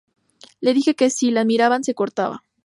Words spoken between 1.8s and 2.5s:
se cortaba.